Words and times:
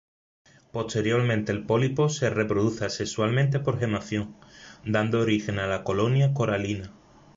Posteriormente, 0.71 1.51
el 1.51 1.63
pólipo 1.63 2.09
se 2.09 2.31
reproduce 2.31 2.85
asexualmente 2.85 3.59
por 3.59 3.77
gemación, 3.77 4.35
dando 4.83 5.19
origen 5.19 5.59
a 5.59 5.67
la 5.67 5.83
colonia 5.83 6.33
coralina. 6.33 6.91